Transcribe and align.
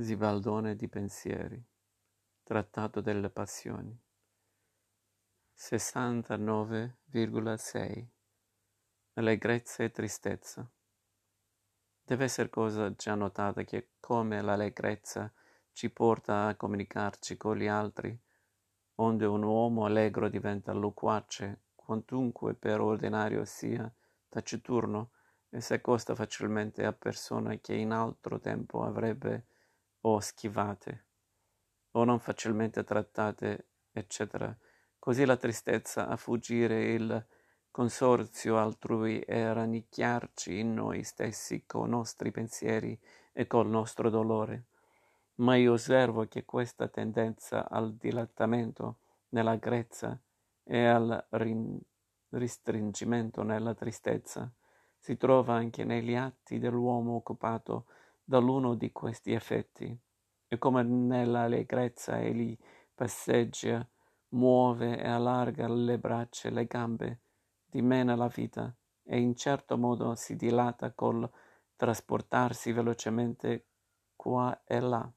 Zibaldone 0.00 0.76
di 0.76 0.86
pensieri, 0.86 1.60
Trattato 2.44 3.00
delle 3.00 3.30
passioni. 3.30 4.00
69,6 5.56 8.06
Allegrezza 9.14 9.82
e 9.82 9.90
tristezza. 9.90 10.70
Deve 12.04 12.24
essere 12.24 12.48
cosa 12.48 12.94
già 12.94 13.16
notata 13.16 13.64
che 13.64 13.94
come 13.98 14.40
l'allegrezza 14.40 15.32
ci 15.72 15.90
porta 15.90 16.46
a 16.46 16.54
comunicarci 16.54 17.36
con 17.36 17.56
gli 17.56 17.66
altri, 17.66 18.16
onde 18.96 19.26
un 19.26 19.42
uomo 19.42 19.84
allegro 19.84 20.28
diventa 20.28 20.72
loquace, 20.72 21.62
quantunque 21.74 22.54
per 22.54 22.80
ordinario 22.80 23.44
sia 23.44 23.92
taciturno, 24.28 25.10
e 25.48 25.60
si 25.60 25.72
accosta 25.72 26.14
facilmente 26.14 26.84
a 26.84 26.92
persone 26.92 27.60
che 27.60 27.74
in 27.74 27.90
altro 27.90 28.38
tempo 28.38 28.84
avrebbe 28.84 29.46
o 30.02 30.20
schivate, 30.20 31.06
o 31.92 32.04
non 32.04 32.18
facilmente 32.18 32.84
trattate, 32.84 33.68
eccetera. 33.92 34.56
Così 34.98 35.24
la 35.24 35.36
tristezza 35.36 36.08
a 36.08 36.16
fuggire 36.16 36.92
il 36.92 37.26
consorzio 37.70 38.58
altrui 38.58 39.20
e 39.20 39.52
rannicchiarci 39.52 40.58
in 40.58 40.74
noi 40.74 41.04
stessi 41.04 41.64
con 41.66 41.86
i 41.86 41.90
nostri 41.90 42.30
pensieri 42.30 42.98
e 43.32 43.46
col 43.46 43.68
nostro 43.68 44.10
dolore. 44.10 44.66
Ma 45.36 45.54
io 45.54 45.72
osservo 45.72 46.26
che 46.26 46.44
questa 46.44 46.88
tendenza 46.88 47.68
al 47.68 47.94
dilattamento 47.94 48.98
nella 49.30 49.56
grezza 49.56 50.20
e 50.64 50.84
al 50.84 51.26
rin- 51.30 51.80
ristringimento 52.30 53.42
nella 53.42 53.74
tristezza 53.74 54.52
si 54.98 55.16
trova 55.16 55.54
anche 55.54 55.84
negli 55.84 56.14
atti 56.14 56.58
dell'uomo 56.58 57.14
occupato 57.14 57.86
dall'uno 58.28 58.74
di 58.74 58.92
questi 58.92 59.32
effetti, 59.32 59.98
e 60.48 60.58
come 60.58 60.82
nell'allegrezza 60.82 62.20
egli 62.20 62.54
passeggia, 62.94 63.88
muove 64.30 64.98
e 64.98 65.08
allarga 65.08 65.66
le 65.66 65.98
braccia 65.98 66.48
e 66.48 66.50
le 66.50 66.66
gambe, 66.66 67.20
dimena 67.64 68.14
la 68.16 68.28
vita, 68.28 68.70
e 69.02 69.18
in 69.18 69.34
certo 69.34 69.78
modo 69.78 70.14
si 70.14 70.36
dilata 70.36 70.92
col 70.92 71.26
trasportarsi 71.74 72.70
velocemente 72.70 73.68
qua 74.14 74.62
e 74.66 74.78
là, 74.78 75.10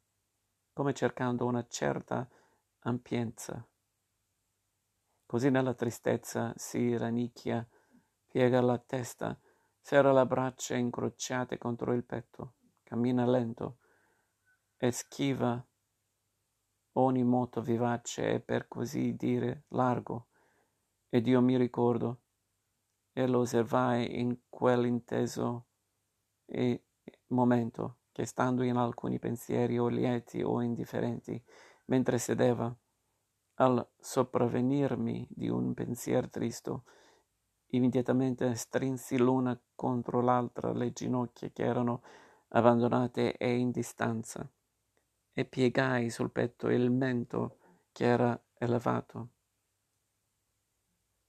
come 0.71 0.93
cercando 0.93 1.45
una 1.45 1.67
certa 1.67 2.25
ampiezza. 2.83 3.67
Così 5.25 5.49
nella 5.49 5.73
tristezza 5.73 6.53
si 6.55 6.95
rannicchia, 6.95 7.67
piega 8.25 8.61
la 8.61 8.77
testa, 8.77 9.37
serra 9.81 10.13
le 10.13 10.25
braccia 10.25 10.75
incrociate 10.75 11.57
contro 11.57 11.91
il 11.91 12.05
petto 12.05 12.53
cammina 12.91 13.25
lento 13.25 13.77
e 14.75 14.91
schiva 14.91 15.65
ogni 16.93 17.23
moto 17.23 17.61
vivace 17.61 18.33
e 18.33 18.39
per 18.41 18.67
così 18.67 19.15
dire 19.15 19.63
largo. 19.69 20.27
Ed 21.07 21.25
io 21.25 21.41
mi 21.41 21.55
ricordo, 21.55 22.23
e 23.13 23.27
lo 23.27 23.39
osservai 23.39 24.19
in 24.19 24.37
quell'inteso 24.49 25.67
momento, 27.27 27.99
che 28.11 28.25
stando 28.25 28.61
in 28.63 28.75
alcuni 28.75 29.19
pensieri 29.19 29.79
o 29.79 29.87
lieti 29.87 30.41
o 30.41 30.61
indifferenti, 30.61 31.41
mentre 31.85 32.17
sedeva, 32.17 32.75
al 33.55 33.89
sopravvenirmi 33.99 35.27
di 35.29 35.47
un 35.47 35.73
pensier 35.73 36.29
tristo, 36.29 36.83
immediatamente 37.67 38.53
strinsi 38.55 39.17
l'una 39.17 39.57
contro 39.75 40.19
l'altra 40.19 40.73
le 40.73 40.91
ginocchia 40.91 41.49
che 41.51 41.63
erano 41.63 42.01
abbandonate 42.53 43.37
e 43.37 43.55
in 43.55 43.71
distanza, 43.71 44.49
e 45.33 45.45
piegai 45.45 46.09
sul 46.09 46.31
petto 46.31 46.69
il 46.69 46.89
mento 46.91 47.57
che 47.91 48.05
era 48.05 48.41
elevato. 48.57 49.29